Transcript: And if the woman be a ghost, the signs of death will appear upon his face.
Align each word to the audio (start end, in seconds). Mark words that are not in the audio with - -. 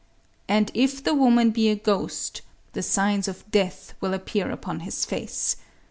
And 0.47 0.71
if 0.73 1.03
the 1.03 1.13
woman 1.13 1.51
be 1.51 1.69
a 1.69 1.75
ghost, 1.75 2.41
the 2.73 2.81
signs 2.81 3.27
of 3.27 3.45
death 3.51 3.93
will 4.01 4.15
appear 4.15 4.49
upon 4.49 4.79
his 4.79 5.05
face. 5.05 5.57